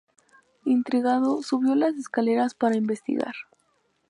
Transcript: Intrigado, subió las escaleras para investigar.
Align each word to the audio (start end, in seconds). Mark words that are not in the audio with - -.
Intrigado, 0.65 1.43
subió 1.43 1.75
las 1.75 1.93
escaleras 1.93 2.55
para 2.55 2.75
investigar. 2.75 3.35